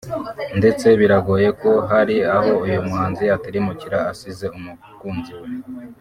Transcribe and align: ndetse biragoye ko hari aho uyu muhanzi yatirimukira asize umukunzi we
ndetse 0.59 0.85
biragoye 0.99 1.49
ko 1.61 1.71
hari 1.89 2.15
aho 2.35 2.51
uyu 2.65 2.79
muhanzi 2.87 3.23
yatirimukira 3.29 3.97
asize 4.11 4.45
umukunzi 4.57 5.31
we 5.39 5.47